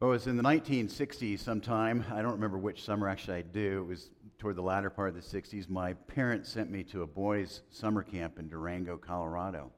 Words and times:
Well, 0.00 0.10
it 0.10 0.12
was 0.12 0.26
in 0.28 0.36
the 0.36 0.44
1960s 0.44 1.40
sometime. 1.40 2.04
I 2.12 2.22
don't 2.22 2.34
remember 2.34 2.56
which 2.56 2.84
summer 2.84 3.08
actually 3.08 3.38
I 3.38 3.42
do. 3.42 3.80
It 3.80 3.88
was 3.88 4.10
toward 4.38 4.54
the 4.54 4.62
latter 4.62 4.90
part 4.90 5.08
of 5.08 5.16
the 5.16 5.20
60s. 5.20 5.68
My 5.68 5.94
parents 5.94 6.48
sent 6.48 6.70
me 6.70 6.84
to 6.84 7.02
a 7.02 7.06
boys' 7.06 7.62
summer 7.70 8.04
camp 8.04 8.38
in 8.38 8.48
Durango, 8.48 8.96
Colorado. 8.96 9.72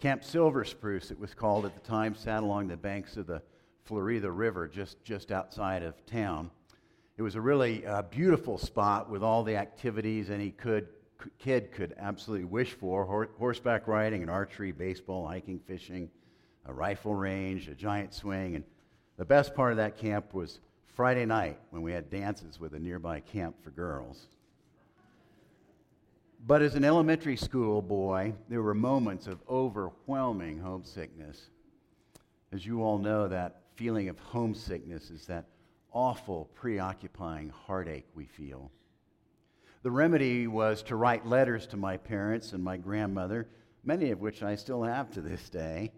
Camp 0.00 0.24
Silver 0.24 0.64
Spruce, 0.64 1.10
it 1.10 1.20
was 1.20 1.34
called 1.34 1.66
at 1.66 1.74
the 1.74 1.86
time, 1.86 2.14
sat 2.14 2.42
along 2.42 2.68
the 2.68 2.76
banks 2.78 3.18
of 3.18 3.26
the 3.26 3.42
Florida 3.84 4.30
River 4.30 4.66
just, 4.66 5.04
just 5.04 5.30
outside 5.30 5.82
of 5.82 6.06
town. 6.06 6.50
It 7.18 7.22
was 7.22 7.34
a 7.34 7.40
really 7.42 7.86
uh, 7.86 8.00
beautiful 8.00 8.56
spot 8.56 9.10
with 9.10 9.22
all 9.22 9.44
the 9.44 9.56
activities 9.56 10.30
any 10.30 10.52
could, 10.52 10.88
kid 11.38 11.70
could 11.70 11.94
absolutely 11.98 12.46
wish 12.46 12.72
for 12.72 13.28
horseback 13.36 13.88
riding 13.88 14.22
and 14.22 14.30
archery, 14.30 14.72
baseball, 14.72 15.28
hiking, 15.28 15.60
fishing, 15.66 16.08
a 16.64 16.72
rifle 16.72 17.14
range, 17.14 17.68
a 17.68 17.74
giant 17.74 18.14
swing. 18.14 18.56
And 18.56 18.64
the 19.18 19.24
best 19.24 19.54
part 19.54 19.72
of 19.72 19.76
that 19.76 19.98
camp 19.98 20.32
was 20.32 20.60
Friday 20.94 21.26
night 21.26 21.58
when 21.70 21.82
we 21.82 21.92
had 21.92 22.08
dances 22.08 22.58
with 22.58 22.72
a 22.72 22.78
nearby 22.78 23.20
camp 23.20 23.56
for 23.62 23.70
girls. 23.70 24.28
But 26.46 26.62
as 26.62 26.76
an 26.76 26.84
elementary 26.84 27.36
school 27.36 27.82
boy, 27.82 28.34
there 28.48 28.62
were 28.62 28.74
moments 28.74 29.26
of 29.26 29.42
overwhelming 29.50 30.60
homesickness. 30.60 31.50
As 32.52 32.64
you 32.64 32.82
all 32.82 32.98
know, 32.98 33.26
that 33.26 33.62
feeling 33.74 34.08
of 34.08 34.18
homesickness 34.20 35.10
is 35.10 35.26
that 35.26 35.46
awful, 35.92 36.48
preoccupying 36.54 37.50
heartache 37.50 38.06
we 38.14 38.24
feel. 38.24 38.70
The 39.82 39.90
remedy 39.90 40.46
was 40.46 40.82
to 40.84 40.96
write 40.96 41.26
letters 41.26 41.66
to 41.68 41.76
my 41.76 41.96
parents 41.96 42.52
and 42.52 42.62
my 42.62 42.76
grandmother, 42.76 43.48
many 43.84 44.10
of 44.10 44.20
which 44.20 44.42
I 44.44 44.54
still 44.54 44.84
have 44.84 45.10
to 45.12 45.20
this 45.20 45.48
day. 45.48 45.92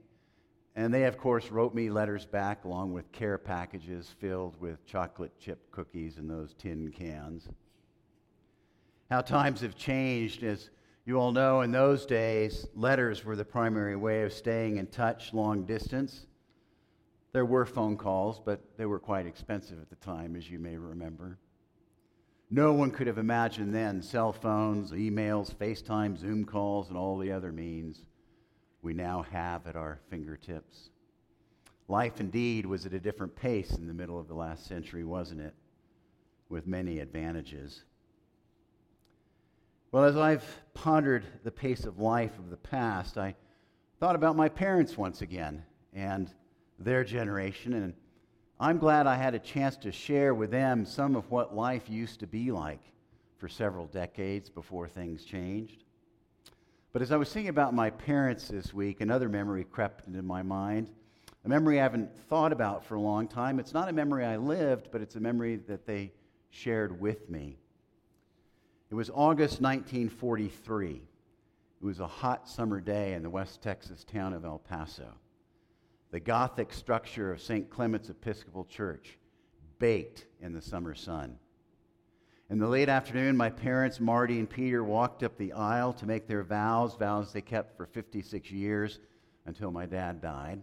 And 0.77 0.95
they, 0.95 1.05
of 1.05 1.19
course, 1.19 1.51
wrote 1.51 1.75
me 1.75 1.91
letters 1.91 2.25
back 2.27 2.65
along 2.65 2.93
with 2.93 3.11
care 3.13 3.39
packages 3.39 4.09
filled 4.21 4.61
with 4.61 4.85
chocolate 4.87 5.33
chip 5.39 5.71
cookies 5.71 6.17
in 6.17 6.29
those 6.29 6.55
tin 6.55 6.91
cans 6.91 7.49
how 9.11 9.21
times 9.21 9.61
have 9.61 9.75
changed. 9.75 10.43
As 10.43 10.71
you 11.05 11.19
all 11.19 11.33
know, 11.33 11.63
in 11.63 11.73
those 11.73 12.07
days, 12.07 12.67
letters 12.75 13.25
were 13.25 13.37
the 13.37 13.45
primary 13.45 13.97
way 13.97 14.23
of 14.23 14.33
staying 14.33 14.77
in 14.77 14.87
touch 14.87 15.35
long 15.35 15.65
distance. 15.65 16.27
There 17.33 17.45
were 17.45 17.67
phone 17.67 17.97
calls, 17.97 18.41
but 18.41 18.61
they 18.77 18.87
were 18.87 18.99
quite 18.99 19.27
expensive 19.27 19.81
at 19.81 19.91
the 19.91 19.97
time, 19.97 20.37
as 20.37 20.49
you 20.49 20.59
may 20.59 20.77
remember. 20.77 21.39
No 22.51 22.73
one 22.73 22.91
could 22.91 23.07
have 23.07 23.19
imagined 23.19 23.75
then 23.75 24.03
cell 24.03 24.33
phones, 24.33 24.91
emails, 24.91 25.55
FaceTime, 25.55 26.17
Zoom 26.17 26.45
calls, 26.45 26.89
and 26.89 26.97
all 26.97 27.19
the 27.19 27.31
other 27.31 27.53
means 27.53 28.05
we 28.83 28.95
now 28.95 29.23
have 29.31 29.67
at 29.67 29.77
our 29.77 30.01
fingertips. 30.09 30.91
Life 31.89 32.21
indeed 32.21 32.67
was 32.67 32.87
at 32.87 32.95
a 32.95 33.01
different 33.01 33.35
pace 33.35 33.73
in 33.73 33.87
the 33.87 33.95
middle 33.95 34.19
of 34.19 34.29
the 34.29 34.35
last 34.35 34.67
century, 34.67 35.05
wasn't 35.05 35.41
it? 35.41 35.55
With 36.49 36.67
many 36.67 37.01
advantages. 37.01 37.85
Well, 39.93 40.05
as 40.05 40.17
I've 40.17 40.45
pondered 40.73 41.25
the 41.43 41.51
pace 41.51 41.85
of 41.85 41.99
life 41.99 42.39
of 42.39 42.49
the 42.49 42.57
past, 42.57 43.19
I 43.19 43.35
thought 43.99 44.15
about 44.15 44.37
my 44.37 44.49
parents 44.49 44.97
once 44.97 45.21
again 45.21 45.65
and 45.93 46.31
their 46.79 47.03
generation, 47.03 47.73
and 47.75 47.95
I'm 48.61 48.79
glad 48.79 49.07
I 49.07 49.17
had 49.17 49.35
a 49.35 49.41
chance 49.41 49.77
to 49.79 49.91
share 49.91 50.33
with 50.33 50.51
them 50.51 50.87
some 50.87 51.17
of 51.17 51.31
what 51.31 51.57
life 51.57 51.91
used 51.91 52.21
to 52.21 52.27
be 52.27 52.53
like 52.53 52.83
for 53.37 53.49
several 53.49 53.87
decades 53.87 54.49
before 54.49 54.87
things 54.87 55.25
changed. 55.25 55.83
But 56.93 57.03
as 57.03 57.13
I 57.13 57.17
was 57.17 57.33
thinking 57.33 57.51
about 57.51 57.73
my 57.73 57.91
parents 57.91 58.49
this 58.49 58.75
week, 58.75 59.01
another 59.01 59.29
memory 59.29 59.65
crept 59.65 60.09
into 60.09 60.23
my 60.23 60.43
mind. 60.43 60.91
A 61.45 61.49
memory 61.49 61.79
I 61.79 61.85
haven't 61.85 62.17
thought 62.29 62.53
about 62.53 62.85
for 62.85 62.97
a 62.97 63.01
long 63.01 63.29
time. 63.29 63.61
It's 63.61 63.73
not 63.73 63.89
a 63.89 63.93
memory 63.93 64.25
I 64.25 64.37
lived, 64.37 64.89
but 64.91 65.01
it's 65.01 65.15
a 65.15 65.21
memory 65.21 65.57
that 65.69 65.87
they 65.87 66.13
shared 66.51 67.01
with 67.01 67.31
me. 67.31 67.59
It 68.91 68.95
was 68.97 69.09
August 69.09 69.61
1943. 69.61 70.91
It 70.97 71.85
was 71.85 72.01
a 72.01 72.07
hot 72.09 72.49
summer 72.49 72.81
day 72.81 73.15
in 73.15 73.23
the 73.23 73.31
West 73.31 73.63
Texas 73.63 74.03
town 74.03 74.33
of 74.33 74.45
El 74.45 74.59
Paso. 74.59 75.15
The 76.11 76.21
Gothic 76.21 76.73
structure 76.73 77.33
of 77.33 77.41
St. 77.41 77.71
Clement's 77.71 78.11
Episcopal 78.11 78.65
Church 78.65 79.17
baked 79.79 80.27
in 80.41 80.53
the 80.53 80.61
summer 80.61 80.95
sun. 80.95 81.39
In 82.51 82.59
the 82.59 82.67
late 82.67 82.89
afternoon, 82.89 83.37
my 83.37 83.49
parents, 83.49 84.01
Marty 84.01 84.41
and 84.41 84.51
Peter, 84.51 84.83
walked 84.83 85.23
up 85.23 85.39
the 85.39 85.53
aisle 85.53 85.93
to 85.93 86.07
make 86.07 86.27
their 86.27 86.43
vows, 86.43 86.97
vows 86.97 87.33
they 87.33 87.43
kept 87.43 87.77
for 87.77 87.87
56 87.87 88.51
years 88.51 88.99
until 89.47 89.71
my 89.71 89.87
dad 89.87 90.21
died. 90.21 90.61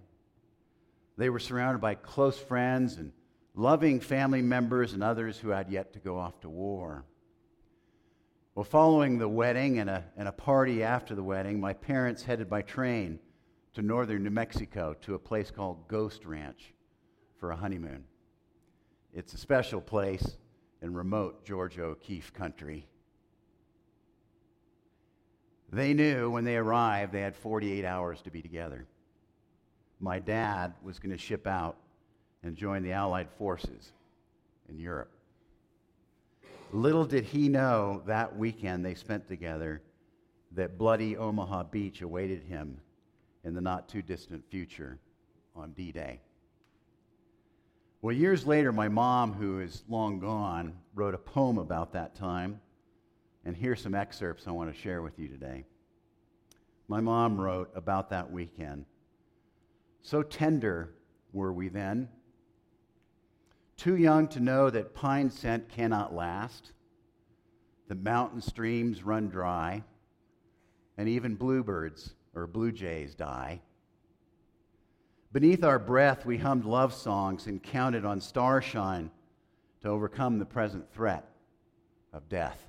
They 1.15 1.29
were 1.29 1.39
surrounded 1.39 1.79
by 1.79 1.95
close 1.95 2.37
friends 2.37 2.97
and 2.97 3.13
loving 3.55 4.01
family 4.01 4.41
members 4.41 4.91
and 4.91 5.01
others 5.01 5.37
who 5.37 5.47
had 5.47 5.71
yet 5.71 5.93
to 5.93 5.99
go 5.99 6.19
off 6.19 6.41
to 6.41 6.49
war. 6.49 7.05
Well, 8.53 8.65
following 8.65 9.17
the 9.17 9.29
wedding 9.29 9.79
and 9.79 9.89
a, 9.89 10.03
and 10.17 10.27
a 10.27 10.33
party 10.33 10.83
after 10.83 11.15
the 11.15 11.23
wedding, 11.23 11.57
my 11.57 11.71
parents 11.71 12.21
headed 12.21 12.49
by 12.49 12.63
train 12.63 13.17
to 13.75 13.81
northern 13.81 14.23
New 14.23 14.29
Mexico 14.29 14.93
to 15.03 15.15
a 15.15 15.19
place 15.19 15.51
called 15.51 15.87
Ghost 15.87 16.25
Ranch 16.25 16.73
for 17.39 17.51
a 17.51 17.55
honeymoon. 17.55 18.03
It's 19.13 19.33
a 19.33 19.37
special 19.37 19.79
place 19.79 20.37
in 20.81 20.93
remote 20.93 21.45
Georgia 21.45 21.83
O'Keeffe 21.83 22.33
country. 22.33 22.87
They 25.71 25.93
knew 25.93 26.29
when 26.29 26.45
they 26.45 26.55
arrived 26.55 27.11
they 27.11 27.21
had 27.21 27.35
48 27.35 27.83
hours 27.83 28.21
to 28.21 28.31
be 28.31 28.41
together. 28.41 28.85
My 29.99 30.19
dad 30.19 30.73
was 30.83 30.99
going 30.99 31.11
to 31.11 31.17
ship 31.17 31.47
out 31.47 31.77
and 32.43 32.55
join 32.55 32.83
the 32.83 32.93
Allied 32.93 33.29
forces 33.37 33.91
in 34.69 34.79
Europe. 34.79 35.11
Little 36.71 37.05
did 37.05 37.23
he 37.23 37.49
know 37.49 38.03
that 38.05 38.37
weekend 38.37 38.85
they 38.85 38.93
spent 38.93 39.27
together 39.27 39.81
that 40.51 40.77
bloody 40.77 41.17
Omaha 41.17 41.63
Beach 41.63 42.01
awaited 42.01 42.43
him 42.43 42.79
in 43.43 43.53
the 43.53 43.61
not 43.61 43.87
too 43.87 44.01
distant 44.01 44.43
future 44.49 44.99
on 45.55 45.71
D 45.71 45.91
Day. 45.91 46.21
Well, 48.01 48.15
years 48.15 48.45
later, 48.45 48.71
my 48.71 48.89
mom, 48.89 49.33
who 49.33 49.59
is 49.59 49.83
long 49.89 50.19
gone, 50.19 50.73
wrote 50.93 51.15
a 51.15 51.17
poem 51.17 51.57
about 51.57 51.93
that 51.93 52.15
time. 52.15 52.61
And 53.43 53.55
here's 53.55 53.81
some 53.81 53.95
excerpts 53.95 54.47
I 54.47 54.51
want 54.51 54.73
to 54.73 54.79
share 54.79 55.01
with 55.01 55.17
you 55.17 55.27
today. 55.27 55.65
My 56.87 57.01
mom 57.01 57.39
wrote 57.39 57.71
about 57.75 58.11
that 58.11 58.31
weekend. 58.31 58.85
So 60.03 60.21
tender 60.21 60.93
were 61.33 61.51
we 61.51 61.69
then 61.69 62.09
too 63.77 63.95
young 63.95 64.27
to 64.29 64.39
know 64.39 64.69
that 64.69 64.95
pine 64.95 65.29
scent 65.29 65.69
cannot 65.69 66.13
last, 66.13 66.71
the 67.87 67.95
mountain 67.95 68.41
streams 68.41 69.03
run 69.03 69.29
dry, 69.29 69.83
and 70.97 71.07
even 71.07 71.35
bluebirds 71.35 72.15
or 72.33 72.47
blue 72.47 72.71
jays 72.71 73.13
die. 73.13 73.61
Beneath 75.31 75.63
our 75.63 75.79
breath, 75.79 76.25
we 76.25 76.37
hummed 76.37 76.65
love 76.65 76.93
songs 76.93 77.47
and 77.47 77.61
counted 77.61 78.05
on 78.05 78.21
starshine 78.21 79.11
to 79.81 79.89
overcome 79.89 80.39
the 80.39 80.45
present 80.45 80.91
threat 80.93 81.29
of 82.13 82.29
death. 82.29 82.61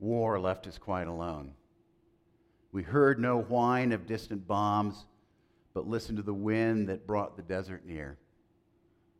War 0.00 0.40
left 0.40 0.66
us 0.66 0.78
quite 0.78 1.06
alone. 1.06 1.52
We 2.72 2.82
heard 2.82 3.20
no 3.20 3.40
whine 3.40 3.92
of 3.92 4.06
distant 4.06 4.48
bombs, 4.48 5.06
but 5.74 5.86
listened 5.86 6.16
to 6.16 6.24
the 6.24 6.34
wind 6.34 6.88
that 6.88 7.06
brought 7.06 7.36
the 7.36 7.42
desert 7.42 7.86
near 7.86 8.18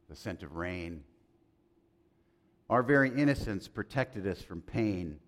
the 0.08 0.16
scent 0.16 0.42
of 0.42 0.56
rain. 0.56 1.04
Our 2.70 2.82
very 2.82 3.10
innocence 3.10 3.68
protected 3.68 4.26
us 4.26 4.40
from 4.40 4.62
pain, 4.62 5.18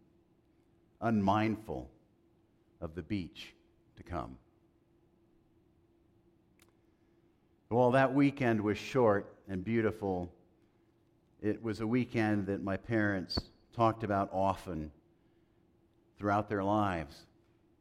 unmindful 1.01 1.91
of 2.81 2.95
the 2.95 3.03
beach 3.03 3.55
to 3.97 4.03
come. 4.03 4.39
While 7.69 7.91
that 7.93 8.15
weekend 8.15 8.61
was 8.61 8.79
short 8.79 9.35
and 9.49 9.65
beautiful, 9.65 10.33
it 11.43 11.61
was 11.63 11.81
a 11.81 11.87
weekend 11.87 12.47
that 12.47 12.63
my 12.63 12.77
parents 12.77 13.41
talked 13.75 14.05
about 14.05 14.31
often 14.33 14.93
throughout 16.19 16.49
their 16.49 16.63
lives 16.63 17.27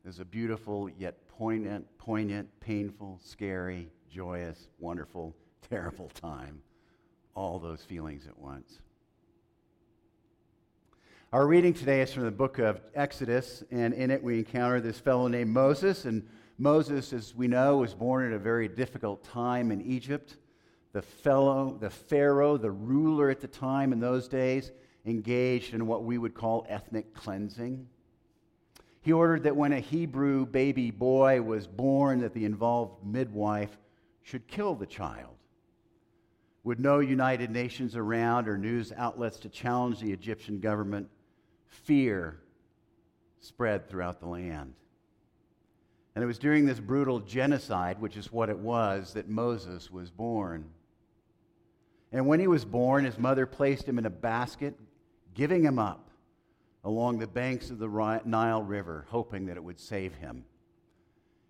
as 0.08 0.20
a 0.20 0.26
beautiful 0.26 0.90
yet 0.90 1.28
poignant, 1.28 1.86
poignant, 2.00 2.50
painful, 2.60 3.20
scary, 3.24 3.88
joyous, 4.10 4.68
wonderful, 4.80 5.36
terrible 5.70 6.10
time 6.10 6.62
all 7.36 7.60
those 7.60 7.82
feelings 7.82 8.26
at 8.28 8.38
once. 8.40 8.80
Our 11.34 11.46
reading 11.46 11.74
today 11.74 12.02
is 12.02 12.14
from 12.14 12.24
the 12.24 12.32
book 12.32 12.60
of 12.60 12.80
Exodus, 12.96 13.64
and 13.70 13.94
in 13.94 14.10
it 14.10 14.24
we 14.24 14.40
encounter 14.40 14.80
this 14.80 15.00
fellow 15.00 15.28
named 15.28 15.52
Moses. 15.52 16.06
And 16.06 16.28
Moses, 16.58 17.12
as 17.12 17.36
we 17.36 17.48
know, 17.48 17.78
was 17.78 17.94
born 17.94 18.26
at 18.26 18.34
a 18.34 18.40
very 18.40 18.68
difficult 18.68 19.24
time 19.24 19.72
in 19.72 19.82
Egypt. 19.82 20.38
The 20.94 21.02
fellow, 21.02 21.78
the 21.80 21.90
Pharaoh, 21.90 22.58
the 22.58 22.72
ruler 22.72 23.30
at 23.30 23.42
the 23.42 23.48
time 23.48 23.92
in 23.92 24.00
those 24.00 24.28
days, 24.28 24.72
engaged 25.06 25.74
in 25.74 25.88
what 25.88 26.04
we 26.04 26.18
would 26.18 26.34
call 26.34 26.66
ethnic 26.70 27.14
cleansing. 27.14 27.88
He 29.02 29.12
ordered 29.12 29.44
that 29.44 29.56
when 29.56 29.74
a 29.74 29.80
Hebrew 29.80 30.46
baby 30.46 30.90
boy 30.92 31.42
was 31.42 31.68
born, 31.68 32.22
that 32.22 32.34
the 32.34 32.46
involved 32.46 33.06
midwife 33.06 33.78
should 34.24 34.48
kill 34.48 34.74
the 34.76 34.88
child 34.88 35.36
with 36.66 36.80
no 36.80 37.00
United 37.00 37.52
Nations 37.52 37.96
around 37.96 38.50
or 38.50 38.58
news 38.58 38.92
outlets 38.98 39.38
to 39.38 39.50
challenge 39.50 40.00
the 40.00 40.12
Egyptian 40.12 40.60
government, 40.60 41.08
fear 41.68 42.40
spread 43.40 43.88
throughout 43.88 44.20
the 44.20 44.26
land. 44.26 44.74
And 46.16 46.24
it 46.24 46.28
was 46.28 46.40
during 46.40 46.66
this 46.66 46.80
brutal 46.80 47.20
genocide, 47.20 48.00
which 48.00 48.16
is 48.16 48.32
what 48.32 48.50
it 48.50 48.58
was, 48.58 49.14
that 49.14 49.28
Moses 49.28 49.92
was 49.92 50.10
born. 50.10 50.66
And 52.12 52.26
when 52.26 52.40
he 52.40 52.48
was 52.48 52.64
born, 52.64 53.04
his 53.04 53.20
mother 53.20 53.46
placed 53.46 53.86
him 53.86 54.00
in 54.00 54.06
a 54.06 54.10
basket, 54.10 54.76
giving 55.34 55.64
him 55.64 55.78
up 55.78 56.10
along 56.86 57.20
the 57.20 57.28
banks 57.28 57.70
of 57.70 57.80
the 57.80 58.22
Nile 58.26 58.64
River, 58.64 59.06
hoping 59.10 59.48
that 59.48 59.58
it 59.58 59.64
would 59.64 59.80
save 59.80 60.16
him. 60.16 60.46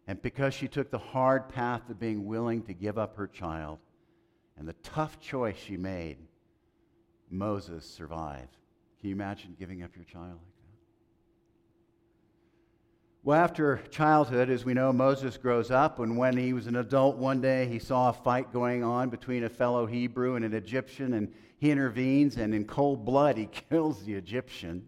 And 0.07 0.19
because 0.21 0.53
she 0.53 0.67
took 0.67 0.89
the 0.89 0.97
hard 0.97 1.49
path 1.49 1.87
of 1.89 1.99
being 1.99 2.25
willing 2.25 2.63
to 2.63 2.73
give 2.73 2.97
up 2.97 3.17
her 3.17 3.27
child 3.27 3.79
and 4.57 4.67
the 4.67 4.75
tough 4.81 5.19
choice 5.19 5.57
she 5.57 5.77
made, 5.77 6.17
Moses 7.29 7.85
survived. 7.85 8.55
Can 8.99 9.09
you 9.09 9.15
imagine 9.15 9.55
giving 9.59 9.83
up 9.83 9.95
your 9.95 10.05
child? 10.05 10.39
Well, 13.25 13.39
after 13.39 13.81
childhood, 13.89 14.51
as 14.51 14.65
we 14.65 14.75
know, 14.75 14.93
Moses 14.93 15.35
grows 15.35 15.71
up, 15.71 15.97
and 15.97 16.15
when 16.15 16.37
he 16.37 16.53
was 16.53 16.67
an 16.67 16.75
adult 16.75 17.17
one 17.17 17.41
day, 17.41 17.65
he 17.65 17.79
saw 17.79 18.09
a 18.09 18.13
fight 18.13 18.53
going 18.53 18.83
on 18.83 19.09
between 19.09 19.43
a 19.43 19.49
fellow 19.49 19.87
Hebrew 19.87 20.35
and 20.35 20.45
an 20.45 20.53
Egyptian, 20.53 21.15
and 21.15 21.33
he 21.57 21.71
intervenes, 21.71 22.37
and 22.37 22.53
in 22.53 22.65
cold 22.65 23.03
blood, 23.03 23.35
he 23.35 23.47
kills 23.69 24.03
the 24.03 24.13
Egyptian. 24.13 24.87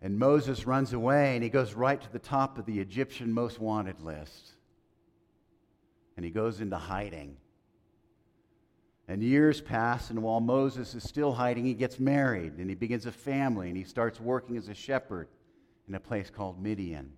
And 0.00 0.18
Moses 0.18 0.66
runs 0.66 0.94
away, 0.94 1.34
and 1.34 1.44
he 1.44 1.50
goes 1.50 1.74
right 1.74 2.00
to 2.00 2.10
the 2.10 2.18
top 2.18 2.56
of 2.56 2.64
the 2.64 2.80
Egyptian 2.80 3.34
most 3.34 3.58
wanted 3.58 4.00
list. 4.00 4.52
And 6.16 6.24
he 6.24 6.30
goes 6.30 6.62
into 6.62 6.78
hiding. 6.78 7.36
And 9.08 9.22
years 9.22 9.60
pass, 9.60 10.08
and 10.08 10.22
while 10.22 10.40
Moses 10.40 10.94
is 10.94 11.02
still 11.02 11.34
hiding, 11.34 11.66
he 11.66 11.74
gets 11.74 12.00
married, 12.00 12.54
and 12.56 12.70
he 12.70 12.76
begins 12.76 13.04
a 13.04 13.12
family, 13.12 13.68
and 13.68 13.76
he 13.76 13.84
starts 13.84 14.18
working 14.18 14.56
as 14.56 14.68
a 14.68 14.74
shepherd 14.74 15.28
in 15.90 15.96
a 15.96 16.00
place 16.00 16.30
called 16.30 16.62
Midian. 16.62 17.10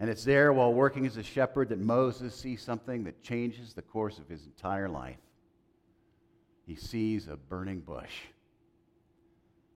And 0.00 0.08
it's 0.08 0.24
there 0.24 0.50
while 0.50 0.72
working 0.72 1.04
as 1.04 1.18
a 1.18 1.22
shepherd 1.22 1.68
that 1.68 1.78
Moses 1.78 2.34
sees 2.34 2.62
something 2.62 3.04
that 3.04 3.22
changes 3.22 3.74
the 3.74 3.82
course 3.82 4.18
of 4.18 4.30
his 4.30 4.46
entire 4.46 4.88
life. 4.88 5.18
He 6.66 6.74
sees 6.74 7.28
a 7.28 7.36
burning 7.36 7.80
bush. 7.80 8.12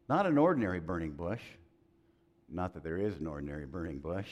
Not 0.08 0.24
an 0.24 0.38
ordinary 0.38 0.80
burning 0.80 1.12
bush. 1.12 1.42
Not 2.48 2.72
that 2.72 2.84
there 2.84 2.96
is 2.96 3.18
an 3.18 3.26
ordinary 3.26 3.66
burning 3.66 3.98
bush. 3.98 4.28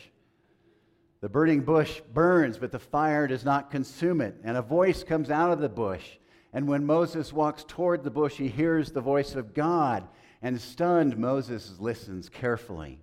The 1.20 1.28
burning 1.28 1.60
bush 1.60 2.00
burns, 2.14 2.56
but 2.56 2.72
the 2.72 2.78
fire 2.78 3.26
does 3.26 3.44
not 3.44 3.70
consume 3.70 4.22
it. 4.22 4.34
And 4.42 4.56
a 4.56 4.62
voice 4.62 5.04
comes 5.04 5.30
out 5.30 5.52
of 5.52 5.60
the 5.60 5.68
bush. 5.68 6.16
And 6.54 6.66
when 6.66 6.86
Moses 6.86 7.34
walks 7.34 7.66
toward 7.68 8.02
the 8.02 8.10
bush, 8.10 8.36
he 8.36 8.48
hears 8.48 8.90
the 8.90 9.02
voice 9.02 9.34
of 9.34 9.52
God. 9.52 10.08
And 10.40 10.58
stunned, 10.58 11.18
Moses 11.18 11.74
listens 11.78 12.30
carefully. 12.30 12.98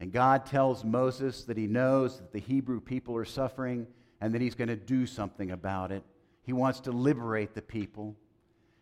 And 0.00 0.12
God 0.12 0.46
tells 0.46 0.84
Moses 0.84 1.44
that 1.44 1.56
he 1.56 1.66
knows 1.66 2.18
that 2.18 2.32
the 2.32 2.38
Hebrew 2.38 2.80
people 2.80 3.16
are 3.16 3.24
suffering 3.24 3.86
and 4.20 4.34
that 4.34 4.40
he's 4.40 4.54
going 4.54 4.68
to 4.68 4.76
do 4.76 5.06
something 5.06 5.50
about 5.50 5.90
it. 5.92 6.04
He 6.42 6.52
wants 6.52 6.80
to 6.80 6.92
liberate 6.92 7.54
the 7.54 7.62
people. 7.62 8.16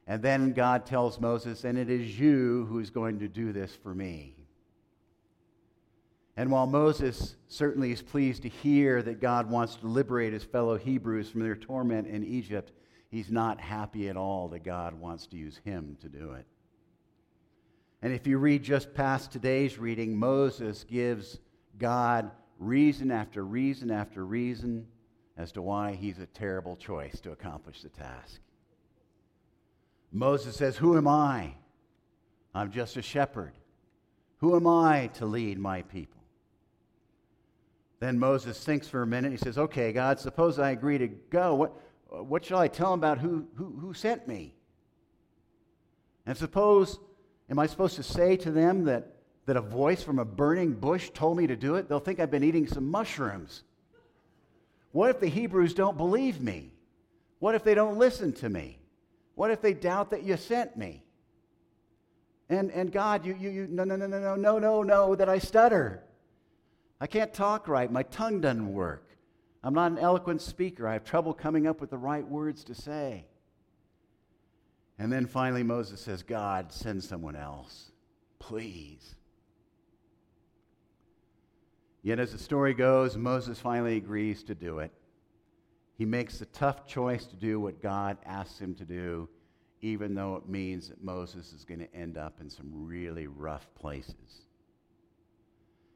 And 0.07 0.23
then 0.23 0.53
God 0.53 0.87
tells 0.87 1.19
Moses, 1.19 1.65
and 1.65 1.77
it 1.79 1.91
is 1.91 2.19
you 2.19 2.67
who's 2.71 2.91
going 2.91 3.19
to 3.21 3.29
do 3.29 3.53
this 3.53 3.75
for 3.75 3.95
me. 3.95 4.35
And 6.37 6.51
while 6.51 6.67
Moses 6.67 7.35
certainly 7.49 7.93
is 7.93 8.03
pleased 8.03 8.43
to 8.43 8.49
hear 8.49 9.03
that 9.03 9.21
God 9.21 9.51
wants 9.51 9.77
to 9.77 9.87
liberate 9.87 10.35
his 10.35 10.45
fellow 10.45 10.77
Hebrews 10.77 11.31
from 11.31 11.41
their 11.41 11.57
torment 11.57 12.07
in 12.07 12.25
Egypt, 12.25 12.73
he's 13.11 13.31
not 13.31 13.59
happy 13.59 14.11
at 14.11 14.19
all 14.19 14.49
that 14.49 14.63
God 14.63 14.93
wants 14.95 15.27
to 15.29 15.37
use 15.37 15.59
him 15.65 15.97
to 16.03 16.09
do 16.09 16.33
it. 16.33 16.47
And 18.03 18.13
if 18.13 18.27
you 18.27 18.39
read 18.39 18.63
just 18.63 18.95
past 18.95 19.33
today's 19.33 19.79
reading, 19.79 20.17
Moses 20.17 20.85
gives 20.85 21.39
God 21.79 22.31
reason 22.59 23.11
after 23.11 23.45
reason 23.45 23.91
after 23.91 24.25
reason 24.25 24.87
as 25.37 25.53
to 25.53 25.63
why 25.63 25.93
he's 25.93 26.19
a 26.19 26.27
terrible 26.27 26.77
choice 26.77 27.21
to 27.21 27.33
accomplish 27.33 27.83
the 27.83 27.89
task. 27.89 28.41
Moses 30.13 30.57
says, 30.57 30.77
Who 30.77 30.97
am 30.97 31.09
I? 31.09 31.55
I'm 32.55 32.71
just 32.71 32.97
a 32.97 33.03
shepherd. 33.03 33.53
Who 34.39 34.57
am 34.57 34.67
I 34.67 35.09
to 35.15 35.27
lead 35.27 35.59
my 35.59 35.83
people? 35.83 36.23
Then 38.01 38.19
Moses 38.19 38.63
thinks 38.63 38.89
for 38.89 39.03
a 39.03 39.07
minute. 39.07 39.33
He 39.33 39.39
says, 39.39 39.59
Okay, 39.59 39.93
God, 39.93 40.19
suppose 40.21 40.59
I 40.59 40.71
agree 40.71 40.99
to 40.99 41.09
go. 41.09 41.55
What, 41.55 41.81
what 42.09 42.45
shall 42.45 42.59
I 42.59 42.69
tell 42.69 42.93
him 42.93 43.01
about 43.01 43.19
who, 43.19 43.47
who, 43.57 43.77
who 43.79 43.95
sent 43.95 44.29
me? 44.29 44.55
And 46.25 46.37
suppose 46.37 46.99
Am 47.49 47.59
I 47.59 47.67
supposed 47.67 47.97
to 47.97 48.03
say 48.03 48.37
to 48.39 48.51
them 48.51 48.85
that, 48.85 49.17
that 49.47 49.57
a 49.57 49.61
voice 49.61 50.03
from 50.03 50.19
a 50.19 50.25
burning 50.25 50.73
bush 50.73 51.11
told 51.11 51.37
me 51.37 51.47
to 51.47 51.57
do 51.57 51.77
it? 51.77 51.89
They'll 51.89 52.01
think 52.01 52.19
I've 52.19 52.31
been 52.31 52.45
eating 52.45 52.67
some 52.67 52.91
mushrooms. 52.91 53.63
What 54.93 55.11
if 55.11 55.21
the 55.21 55.29
Hebrews 55.29 55.75
don't 55.75 55.97
believe 55.97 56.41
me? 56.41 56.73
What 57.39 57.55
if 57.55 57.63
they 57.63 57.75
don't 57.75 57.99
listen 57.99 58.33
to 58.35 58.49
me? 58.49 58.79
What 59.35 59.51
if 59.51 59.61
they 59.61 59.75
doubt 59.75 60.11
that 60.11 60.23
you 60.23 60.37
sent 60.37 60.77
me? 60.77 61.05
And, 62.49 62.71
and 62.71 62.91
God, 62.91 63.27
you, 63.27 63.37
you, 63.39 63.51
you, 63.51 63.67
no, 63.69 63.85
no, 63.85 63.97
no, 63.97 64.07
no, 64.07 64.19
no, 64.19 64.37
no, 64.37 64.59
no, 64.59 64.83
no, 64.83 65.15
that 65.15 65.29
I 65.29 65.39
stutter. 65.39 66.03
I 67.01 67.07
can't 67.07 67.35
talk 67.35 67.69
right. 67.69 67.91
My 67.91 68.05
tongue 68.05 68.41
doesn't 68.41 68.73
work. 68.73 69.07
I'm 69.63 69.75
not 69.75 69.91
an 69.91 69.99
eloquent 69.99 70.41
speaker. 70.41 70.87
I 70.87 70.95
have 70.95 71.05
trouble 71.05 71.35
coming 71.35 71.67
up 71.67 71.81
with 71.81 71.91
the 71.91 71.99
right 71.99 72.27
words 72.27 72.65
to 72.65 72.75
say. 72.75 73.27
And 74.99 75.13
then 75.13 75.27
finally, 75.27 75.63
Moses 75.63 76.01
says, 76.01 76.23
God, 76.23 76.73
send 76.73 77.05
someone 77.05 77.37
else, 77.37 77.91
please. 78.39 79.15
Yet, 82.03 82.19
as 82.19 82.33
the 82.33 82.39
story 82.39 82.73
goes, 82.73 83.17
Moses 83.17 83.59
finally 83.59 83.97
agrees 83.97 84.43
to 84.45 84.55
do 84.55 84.79
it. 84.79 84.93
He 85.99 86.05
makes 86.05 86.39
the 86.39 86.47
tough 86.47 86.87
choice 86.87 87.27
to 87.27 87.37
do 87.37 87.59
what 87.59 87.83
God 87.83 88.17
asks 88.25 88.59
him 88.59 88.75
to 88.77 88.85
do, 88.85 89.29
even 89.81 90.15
though 90.15 90.37
it 90.37 90.49
means 90.49 90.89
that 90.89 91.03
Moses 91.03 91.53
is 91.53 91.65
going 91.65 91.81
to 91.81 91.95
end 91.95 92.17
up 92.17 92.41
in 92.41 92.49
some 92.49 92.71
really 92.73 93.27
rough 93.27 93.67
places. 93.75 94.47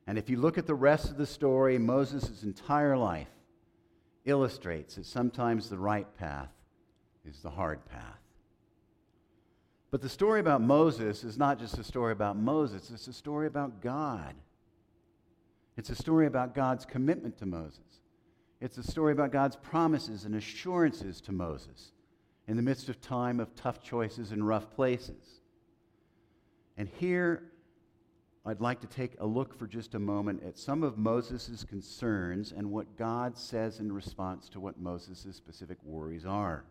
And 0.06 0.18
if 0.18 0.28
you 0.28 0.38
look 0.38 0.58
at 0.58 0.66
the 0.66 0.74
rest 0.74 1.10
of 1.10 1.16
the 1.16 1.26
story, 1.26 1.78
Moses' 1.78 2.42
entire 2.42 2.96
life 2.96 3.28
illustrates 4.24 4.96
that 4.96 5.06
sometimes 5.06 5.68
the 5.68 5.78
right 5.78 6.06
path 6.18 6.50
is 7.24 7.40
the 7.40 7.50
hard 7.50 7.84
path. 7.86 8.19
But 9.90 10.02
the 10.02 10.08
story 10.08 10.38
about 10.38 10.60
Moses 10.60 11.24
is 11.24 11.36
not 11.36 11.58
just 11.58 11.78
a 11.78 11.84
story 11.84 12.12
about 12.12 12.36
Moses, 12.36 12.90
it's 12.90 13.08
a 13.08 13.12
story 13.12 13.46
about 13.46 13.80
God. 13.80 14.34
It's 15.76 15.90
a 15.90 15.96
story 15.96 16.26
about 16.26 16.54
God's 16.54 16.84
commitment 16.84 17.38
to 17.38 17.46
Moses. 17.46 18.00
It's 18.60 18.78
a 18.78 18.82
story 18.82 19.12
about 19.12 19.32
God's 19.32 19.56
promises 19.56 20.24
and 20.24 20.34
assurances 20.34 21.20
to 21.22 21.32
Moses 21.32 21.92
in 22.46 22.56
the 22.56 22.62
midst 22.62 22.88
of 22.88 23.00
time 23.00 23.40
of 23.40 23.54
tough 23.54 23.82
choices 23.82 24.32
and 24.32 24.46
rough 24.46 24.70
places. 24.70 25.40
And 26.76 26.88
here, 26.88 27.44
I'd 28.44 28.60
like 28.60 28.80
to 28.80 28.86
take 28.86 29.12
a 29.18 29.26
look 29.26 29.58
for 29.58 29.66
just 29.66 29.94
a 29.94 29.98
moment 29.98 30.42
at 30.42 30.58
some 30.58 30.82
of 30.82 30.98
Moses' 30.98 31.64
concerns 31.64 32.52
and 32.52 32.70
what 32.70 32.96
God 32.96 33.36
says 33.36 33.80
in 33.80 33.92
response 33.92 34.48
to 34.50 34.60
what 34.60 34.78
Moses' 34.78 35.36
specific 35.36 35.78
worries 35.84 36.24
are. 36.24 36.64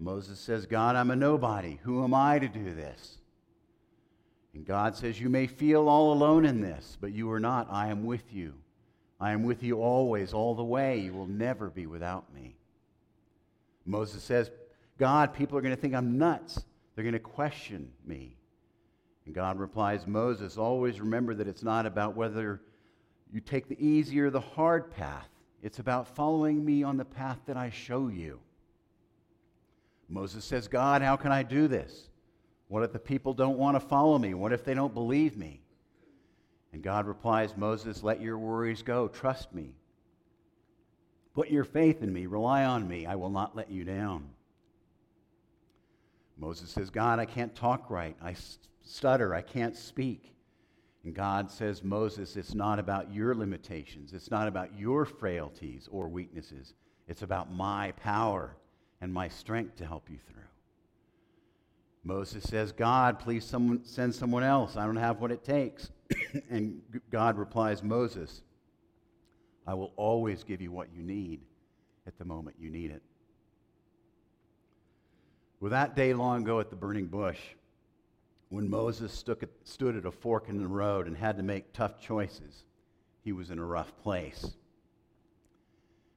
Moses 0.00 0.40
says, 0.40 0.64
God, 0.64 0.96
I'm 0.96 1.10
a 1.10 1.16
nobody. 1.16 1.78
Who 1.82 2.02
am 2.02 2.14
I 2.14 2.38
to 2.38 2.48
do 2.48 2.74
this? 2.74 3.18
And 4.54 4.64
God 4.64 4.96
says, 4.96 5.20
You 5.20 5.28
may 5.28 5.46
feel 5.46 5.88
all 5.88 6.12
alone 6.12 6.46
in 6.46 6.60
this, 6.60 6.96
but 7.00 7.12
you 7.12 7.30
are 7.30 7.38
not. 7.38 7.68
I 7.70 7.88
am 7.88 8.04
with 8.04 8.32
you. 8.32 8.54
I 9.20 9.32
am 9.32 9.42
with 9.42 9.62
you 9.62 9.82
always, 9.82 10.32
all 10.32 10.54
the 10.54 10.64
way. 10.64 11.00
You 11.00 11.12
will 11.12 11.26
never 11.26 11.68
be 11.68 11.86
without 11.86 12.32
me. 12.34 12.56
Moses 13.84 14.22
says, 14.22 14.50
God, 14.98 15.34
people 15.34 15.58
are 15.58 15.60
going 15.60 15.74
to 15.74 15.80
think 15.80 15.94
I'm 15.94 16.16
nuts. 16.16 16.64
They're 16.94 17.04
going 17.04 17.12
to 17.12 17.18
question 17.18 17.92
me. 18.06 18.36
And 19.26 19.34
God 19.34 19.58
replies, 19.58 20.06
Moses, 20.06 20.56
always 20.56 21.00
remember 21.00 21.34
that 21.34 21.46
it's 21.46 21.62
not 21.62 21.84
about 21.84 22.16
whether 22.16 22.62
you 23.30 23.40
take 23.40 23.68
the 23.68 23.84
easy 23.84 24.18
or 24.20 24.30
the 24.30 24.40
hard 24.40 24.90
path. 24.90 25.28
It's 25.62 25.78
about 25.78 26.08
following 26.08 26.64
me 26.64 26.82
on 26.82 26.96
the 26.96 27.04
path 27.04 27.38
that 27.46 27.56
I 27.58 27.68
show 27.68 28.08
you. 28.08 28.40
Moses 30.10 30.44
says, 30.44 30.66
God, 30.66 31.02
how 31.02 31.16
can 31.16 31.30
I 31.30 31.44
do 31.44 31.68
this? 31.68 32.08
What 32.68 32.82
if 32.82 32.92
the 32.92 32.98
people 32.98 33.32
don't 33.32 33.58
want 33.58 33.76
to 33.76 33.80
follow 33.80 34.18
me? 34.18 34.34
What 34.34 34.52
if 34.52 34.64
they 34.64 34.74
don't 34.74 34.92
believe 34.92 35.36
me? 35.36 35.62
And 36.72 36.82
God 36.82 37.06
replies, 37.06 37.56
Moses, 37.56 38.02
let 38.02 38.20
your 38.20 38.38
worries 38.38 38.82
go. 38.82 39.08
Trust 39.08 39.54
me. 39.54 39.74
Put 41.34 41.48
your 41.48 41.64
faith 41.64 42.02
in 42.02 42.12
me. 42.12 42.26
Rely 42.26 42.64
on 42.64 42.86
me. 42.86 43.06
I 43.06 43.14
will 43.14 43.30
not 43.30 43.56
let 43.56 43.70
you 43.70 43.84
down. 43.84 44.28
Moses 46.36 46.70
says, 46.70 46.90
God, 46.90 47.18
I 47.18 47.26
can't 47.26 47.54
talk 47.54 47.90
right. 47.90 48.16
I 48.22 48.34
stutter. 48.82 49.34
I 49.34 49.42
can't 49.42 49.76
speak. 49.76 50.34
And 51.04 51.14
God 51.14 51.50
says, 51.50 51.82
Moses, 51.82 52.36
it's 52.36 52.54
not 52.54 52.78
about 52.78 53.12
your 53.12 53.34
limitations. 53.34 54.12
It's 54.12 54.30
not 54.30 54.48
about 54.48 54.78
your 54.78 55.04
frailties 55.04 55.88
or 55.90 56.08
weaknesses. 56.08 56.74
It's 57.08 57.22
about 57.22 57.52
my 57.52 57.92
power 57.92 58.56
and 59.00 59.12
my 59.12 59.28
strength 59.28 59.76
to 59.76 59.86
help 59.86 60.10
you 60.10 60.18
through. 60.18 60.42
Moses 62.02 62.44
says, 62.44 62.72
God, 62.72 63.18
please 63.18 63.44
someone, 63.44 63.84
send 63.84 64.14
someone 64.14 64.42
else. 64.42 64.76
I 64.76 64.86
don't 64.86 64.96
have 64.96 65.20
what 65.20 65.30
it 65.30 65.44
takes. 65.44 65.90
and 66.50 66.80
God 67.10 67.36
replies, 67.36 67.82
Moses, 67.82 68.42
I 69.66 69.74
will 69.74 69.92
always 69.96 70.42
give 70.44 70.62
you 70.62 70.72
what 70.72 70.88
you 70.94 71.02
need 71.02 71.40
at 72.06 72.18
the 72.18 72.24
moment 72.24 72.56
you 72.58 72.70
need 72.70 72.90
it. 72.90 73.02
Well, 75.60 75.70
that 75.70 75.94
day 75.94 76.14
long 76.14 76.42
ago 76.42 76.58
at 76.58 76.70
the 76.70 76.76
burning 76.76 77.06
bush, 77.06 77.38
when 78.48 78.68
Moses 78.68 79.12
stood 79.12 79.96
at 79.96 80.06
a 80.06 80.10
fork 80.10 80.48
in 80.48 80.58
the 80.58 80.66
road 80.66 81.06
and 81.06 81.16
had 81.16 81.36
to 81.36 81.42
make 81.42 81.72
tough 81.72 82.00
choices, 82.00 82.64
he 83.22 83.32
was 83.32 83.50
in 83.50 83.58
a 83.58 83.64
rough 83.64 83.96
place. 84.02 84.54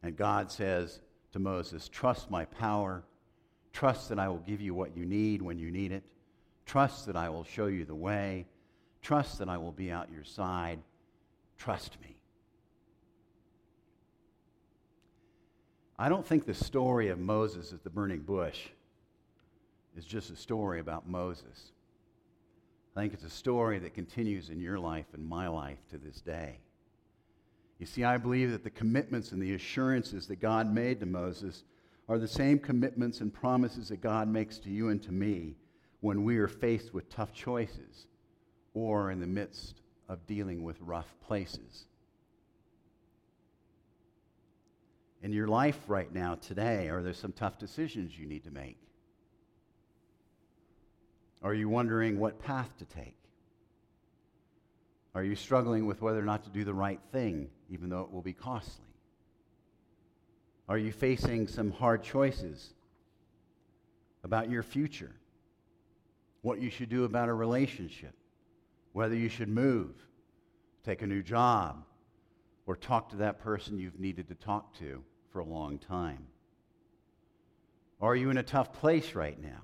And 0.02 0.16
God 0.16 0.50
says 0.50 1.00
to 1.34 1.40
Moses, 1.40 1.90
Trust 1.90 2.32
my 2.32 2.46
power. 2.46 3.04
Trust 3.74 4.10
that 4.10 4.20
I 4.20 4.30
will 4.30 4.44
give 4.48 4.62
you 4.62 4.74
what 4.74 4.96
you 4.96 5.04
need 5.06 5.42
when 5.42 5.58
you 5.58 5.72
need 5.72 5.92
it. 5.92 6.04
Trust 6.66 7.08
that 7.08 7.16
I 7.16 7.30
will 7.30 7.44
show 7.44 7.66
you 7.66 7.86
the 7.86 7.96
way. 7.96 8.46
Trust 9.02 9.40
that 9.40 9.50
I 9.50 9.58
will 9.58 9.72
be 9.72 9.90
at 9.90 10.12
your 10.12 10.24
side. 10.24 10.80
Trust 11.58 11.98
me. 12.02 12.16
I 15.98 16.10
don't 16.10 16.26
think 16.26 16.46
the 16.46 16.54
story 16.54 17.10
of 17.10 17.20
Moses 17.20 17.74
at 17.74 17.84
the 17.84 17.90
burning 17.90 18.22
bush 18.22 18.68
is 19.98 20.06
just 20.06 20.30
a 20.30 20.36
story 20.36 20.80
about 20.80 21.08
Moses. 21.08 21.72
I 22.96 23.02
think 23.02 23.14
it's 23.14 23.24
a 23.24 23.30
story 23.30 23.80
that 23.80 23.94
continues 23.94 24.50
in 24.50 24.60
your 24.60 24.78
life 24.78 25.06
and 25.14 25.28
my 25.28 25.48
life 25.48 25.80
to 25.90 25.98
this 25.98 26.22
day. 26.22 26.60
You 27.84 27.88
see, 27.88 28.06
I 28.06 28.16
believe 28.16 28.52
that 28.52 28.64
the 28.64 28.70
commitments 28.70 29.34
and 29.34 29.42
the 29.42 29.56
assurances 29.56 30.26
that 30.28 30.38
God 30.38 30.74
made 30.74 31.02
to 31.02 31.06
Moses 31.06 31.66
are 32.08 32.18
the 32.18 32.30
same 32.30 32.58
commitments 32.58 33.20
and 33.20 33.34
promises 33.34 33.90
that 33.90 34.00
God 34.00 34.30
makes 34.30 34.58
to 34.60 34.70
you 34.70 34.88
and 34.88 35.04
to 35.04 35.12
me 35.12 35.58
when 36.00 36.24
we 36.24 36.38
are 36.38 36.48
faced 36.48 36.94
with 36.94 37.10
tough 37.10 37.34
choices 37.34 38.08
or 38.74 39.12
in 39.12 39.20
the 39.20 39.28
midst 39.28 39.82
of 40.08 40.26
dealing 40.26 40.64
with 40.64 40.80
rough 40.80 41.14
places. 41.28 41.88
In 45.22 45.34
your 45.34 45.50
life 45.50 45.82
right 45.90 46.14
now, 46.14 46.36
today, 46.36 46.88
are 46.88 47.04
there 47.04 47.12
some 47.12 47.34
tough 47.34 47.60
decisions 47.60 48.18
you 48.18 48.26
need 48.26 48.46
to 48.46 48.52
make? 48.52 48.78
Are 51.42 51.54
you 51.54 51.68
wondering 51.68 52.18
what 52.18 52.42
path 52.42 52.78
to 52.78 52.86
take? 52.86 53.18
Are 55.16 55.24
you 55.24 55.36
struggling 55.36 55.86
with 55.86 56.02
whether 56.02 56.20
or 56.20 56.24
not 56.24 56.44
to 56.46 56.50
do 56.50 56.64
the 56.64 56.74
right 56.74 57.00
thing, 57.12 57.50
even 57.74 57.90
though 57.90 58.02
it 58.02 58.12
will 58.12 58.22
be 58.22 58.34
costly? 58.34 58.86
Are 60.70 60.78
you 60.78 60.92
facing 60.92 61.48
some 61.48 61.72
hard 61.72 62.04
choices 62.04 62.74
about 64.24 64.50
your 64.50 64.64
future? 64.64 65.12
What 66.42 66.62
you 66.62 66.70
should 66.70 66.90
do 66.90 67.04
about 67.04 67.30
a 67.30 67.34
relationship? 67.34 68.14
Whether 68.94 69.16
you 69.16 69.28
should 69.28 69.50
move, 69.50 69.92
take 70.86 71.02
a 71.02 71.08
new 71.08 71.22
job, 71.24 71.84
or 72.66 72.76
talk 72.76 73.10
to 73.10 73.18
that 73.18 73.40
person 73.40 73.80
you've 73.80 74.00
needed 74.00 74.30
to 74.30 74.36
talk 74.36 74.74
to 74.80 75.04
for 75.32 75.40
a 75.40 75.46
long 75.46 75.80
time? 75.80 76.28
Are 78.00 78.16
you 78.16 78.30
in 78.30 78.38
a 78.38 78.44
tough 78.44 78.72
place 78.74 79.16
right 79.16 79.42
now? 79.42 79.62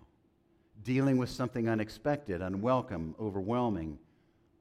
dealing 0.84 1.18
with 1.18 1.30
something 1.30 1.68
unexpected, 1.68 2.42
unwelcome, 2.42 3.16
overwhelming, 3.20 3.98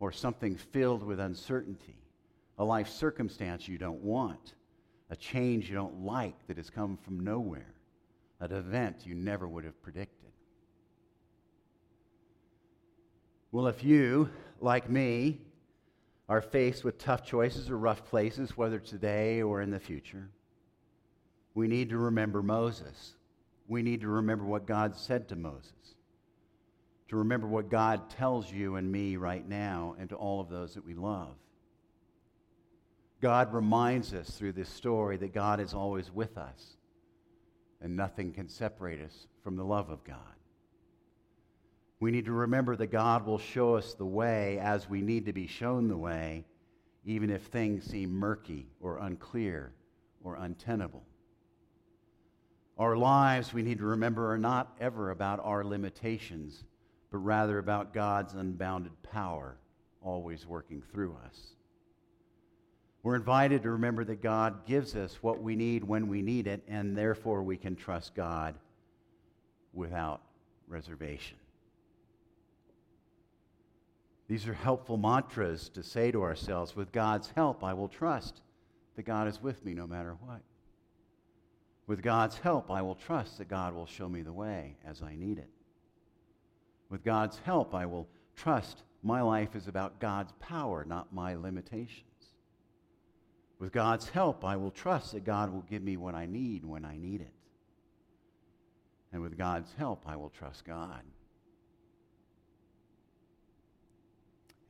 or 0.00 0.12
something 0.12 0.57
filled 0.57 1.02
with 1.02 1.21
uncertainty, 1.21 1.97
a 2.59 2.65
life 2.65 2.88
circumstance 2.88 3.69
you 3.69 3.79
don't 3.79 4.03
want, 4.03 4.55
a 5.11 5.17
change 5.17 5.69
you 5.69 5.75
don't 5.75 6.05
like 6.05 6.35
that 6.47 6.57
has 6.57 6.71
come 6.71 6.97
from 6.97 7.21
nowhere, 7.21 7.75
an 8.41 8.53
event 8.53 9.07
you 9.07 9.15
never 9.15 9.47
would 9.47 9.65
have 9.65 9.81
predicted. 9.83 10.31
Well, 13.50 13.67
if 13.67 13.83
you, 13.83 14.29
like 14.61 14.91
me, 14.91 15.41
are 16.29 16.43
faced 16.43 16.85
with 16.85 16.99
tough 16.99 17.25
choices 17.25 17.71
or 17.71 17.79
rough 17.79 18.05
places, 18.05 18.57
whether 18.57 18.79
today 18.79 19.41
or 19.41 19.62
in 19.62 19.71
the 19.71 19.81
future, 19.81 20.29
we 21.55 21.67
need 21.67 21.88
to 21.88 21.97
remember 21.97 22.43
Moses. 22.43 23.15
We 23.67 23.83
need 23.83 24.03
to 24.03 24.09
remember 24.09 24.45
what 24.45 24.67
God 24.67 24.95
said 24.95 25.29
to 25.29 25.37
Moses 25.37 25.73
to 27.09 27.17
remember 27.17 27.47
what 27.47 27.71
God 27.71 28.11
tells 28.11 28.53
you 28.53 28.77
and 28.77 28.91
me 28.91 29.17
right 29.17 29.47
now 29.49 29.97
and 29.99 30.09
to 30.11 30.17
all 30.17 30.41
of 30.41 30.49
those 30.49 30.75
that 30.75 30.85
we 30.85 30.95
love. 30.95 31.35
God 33.21 33.53
reminds 33.53 34.15
us 34.15 34.31
through 34.31 34.53
this 34.53 34.69
story 34.69 35.17
that 35.19 35.35
God 35.35 35.61
is 35.61 35.75
always 35.75 36.11
with 36.13 36.39
us 36.39 36.77
and 37.81 37.97
nothing 37.97 38.33
can 38.33 38.49
separate 38.49 39.01
us 39.01 39.27
from 39.43 39.57
the 39.57 39.65
love 39.65 39.91
of 39.91 40.05
God. 40.05 40.17
We 42.01 42.11
need 42.11 42.27
to 42.27 42.33
remember 42.33 42.77
that 42.77 42.89
God 42.89 43.27
will 43.27 43.39
show 43.39 43.75
us 43.75 43.95
the 43.95 44.07
way 44.07 44.59
as 44.61 44.89
we 44.89 45.03
need 45.03 45.27
to 45.27 45.33
be 45.33 45.47
shown 45.47 45.89
the 45.89 45.97
way, 45.97 46.45
even 47.05 47.31
if 47.31 47.43
things 47.43 47.85
seem 47.85 48.11
murky 48.11 48.67
or 48.81 48.99
unclear 48.99 49.73
or 50.23 50.37
untenable. 50.37 51.05
Our 52.79 52.97
lives, 52.97 53.53
we 53.53 53.63
need 53.63 53.79
to 53.79 53.85
remember, 53.85 54.33
are 54.33 54.39
not 54.39 54.77
ever 54.81 55.11
about 55.11 55.41
our 55.43 55.65
limitations 55.65 56.63
but 57.11 57.19
rather 57.19 57.59
about 57.59 57.95
God's 57.95 58.35
unbounded 58.35 58.93
power 59.03 59.57
always 60.03 60.47
working 60.47 60.83
through 60.93 61.17
us. 61.25 61.55
We're 63.09 63.17
invited 63.17 63.62
to 63.62 63.71
remember 63.71 64.05
that 64.05 64.21
God 64.21 64.67
gives 64.67 64.95
us 64.95 65.23
what 65.23 65.41
we 65.43 65.57
need 65.57 65.83
when 65.83 66.09
we 66.09 66.21
need 66.21 66.47
it, 66.47 66.62
and 66.69 66.95
therefore 66.95 67.43
we 67.43 67.57
can 67.57 67.75
trust 67.75 68.15
God 68.15 68.55
without 69.73 70.21
reservation. 70.67 71.38
These 74.29 74.47
are 74.47 74.53
helpful 74.53 74.99
mantras 74.99 75.71
to 75.71 75.83
say 75.83 76.11
to 76.11 76.23
ourselves 76.23 76.77
with 76.77 76.93
God's 76.93 77.33
help, 77.35 77.65
I 77.65 77.73
will 77.73 77.88
trust 77.88 78.43
that 78.97 79.07
God 79.07 79.27
is 79.27 79.43
with 79.43 79.65
me 79.65 79.73
no 79.73 79.87
matter 79.87 80.15
what. 80.27 80.43
With 81.87 82.03
God's 82.03 82.37
help, 82.37 82.71
I 82.71 82.83
will 82.83 82.95
trust 82.95 83.38
that 83.38 83.49
God 83.49 83.73
will 83.75 83.87
show 83.87 84.11
me 84.11 84.21
the 84.21 84.35
way 84.35 84.77
as 84.87 85.00
I 85.00 85.17
need 85.17 85.38
it. 85.38 85.49
With 86.91 87.05
God's 87.05 87.38
help, 87.38 87.75
I 87.75 87.87
will 87.87 88.07
trust 88.37 88.83
my 89.03 89.23
life 89.23 89.57
is 89.57 89.67
about 89.67 89.99
God's 89.99 90.33
power, 90.41 90.85
not 90.87 91.11
my 91.15 91.37
limitations. 91.37 92.05
With 93.59 93.73
God's 93.73 94.09
help, 94.09 94.45
I 94.45 94.57
will 94.57 94.71
trust 94.71 95.12
that 95.12 95.25
God 95.25 95.53
will 95.53 95.62
give 95.62 95.83
me 95.83 95.97
what 95.97 96.15
I 96.15 96.27
need 96.27 96.65
when 96.65 96.85
I 96.85 96.97
need 96.97 97.21
it. 97.21 97.33
And 99.12 99.23
with 99.23 99.37
God's 99.37 99.73
help, 99.77 100.05
I 100.07 100.17
will 100.17 100.31
trust 100.31 100.65
God. 100.65 101.03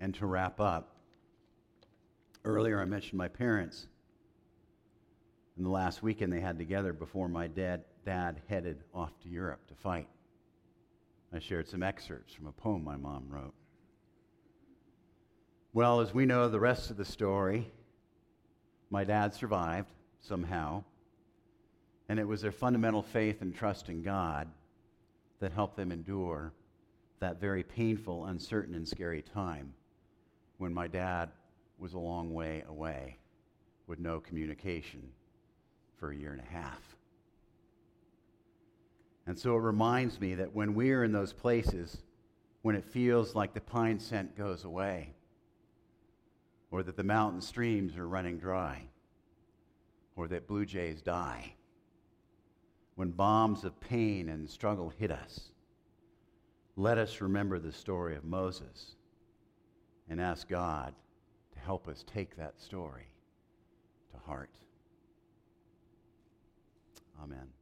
And 0.01 0.15
to 0.15 0.27
wrap 0.27 0.61
up, 0.61 0.97
earlier 2.45 2.81
I 2.81 2.85
mentioned 2.85 3.19
my 3.19 3.29
parents. 3.29 3.89
In 5.57 5.65
the 5.65 5.71
last 5.71 6.03
weekend 6.03 6.33
they 6.33 6.41
had 6.41 6.57
together 6.57 6.93
before 6.93 7.29
my 7.29 7.49
dad, 7.49 7.85
dad 8.07 8.41
headed 8.49 8.85
off 8.95 9.19
to 9.23 9.29
Europe 9.29 9.67
to 9.69 9.75
fight. 9.75 10.09
I 11.35 11.41
shared 11.41 11.69
some 11.69 11.83
excerpts 11.83 12.33
from 12.33 12.47
a 12.47 12.53
poem 12.53 12.85
my 12.85 12.97
mom 12.97 13.27
wrote. 13.29 13.55
Well, 15.75 16.01
as 16.01 16.15
we 16.15 16.25
know 16.25 16.49
the 16.49 16.61
rest 16.61 16.91
of 16.91 16.97
the 16.97 17.05
story, 17.05 17.71
my 18.91 19.05
dad 19.05 19.35
survived 19.35 19.91
somehow, 20.21 20.83
and 22.09 22.19
it 22.19 22.27
was 22.27 22.41
their 22.41 22.53
fundamental 22.53 23.03
faith 23.03 23.43
and 23.43 23.55
trust 23.55 23.89
in 23.89 24.03
God 24.03 24.49
that 25.41 25.53
helped 25.53 25.77
them 25.77 25.93
endure 25.93 26.53
that 27.21 27.41
very 27.41 27.63
painful, 27.63 28.27
uncertain, 28.27 28.75
and 28.75 28.87
scary 28.87 29.23
time 29.23 29.75
when 30.59 30.73
my 30.73 30.87
dad 30.87 31.31
was 31.79 31.95
a 31.95 31.99
long 31.99 32.33
way 32.33 32.65
away 32.69 33.19
with 33.87 33.99
no 33.99 34.21
communication 34.21 35.03
for 35.99 36.11
a 36.11 36.17
year 36.17 36.33
and 36.33 36.41
a 36.41 36.53
half. 36.53 36.81
And 39.27 39.39
so 39.39 39.55
it 39.57 39.61
reminds 39.61 40.21
me 40.21 40.35
that 40.37 40.55
when 40.55 40.75
we're 40.75 41.05
in 41.05 41.13
those 41.13 41.33
places, 41.33 41.99
when 42.63 42.75
it 42.75 42.85
feels 42.85 43.35
like 43.35 43.53
the 43.53 43.61
pine 43.61 43.99
scent 43.99 44.37
goes 44.37 44.65
away, 44.65 45.13
or 46.71 46.83
that 46.83 46.97
the 46.97 47.05
mountain 47.05 47.41
streams 47.41 47.97
are 47.97 48.09
running 48.09 48.39
dry, 48.39 48.83
or 50.17 50.29
that 50.29 50.47
blue 50.47 50.67
jays 50.67 51.01
die, 51.01 51.55
when 52.95 53.11
bombs 53.11 53.65
of 53.65 53.81
pain 53.81 54.29
and 54.29 54.49
struggle 54.49 54.93
hit 54.99 55.11
us, 55.11 55.51
let 56.77 56.99
us 56.99 57.21
remember 57.21 57.59
the 57.59 57.73
story 57.73 58.17
of 58.17 58.25
Moses 58.25 58.97
and 60.09 60.21
ask 60.21 60.49
God 60.49 60.95
to 61.53 61.59
help 61.59 61.89
us 61.89 62.05
take 62.07 62.37
that 62.37 62.61
story 62.61 63.09
to 64.13 64.19
heart. 64.19 64.51
Amen. 67.23 67.58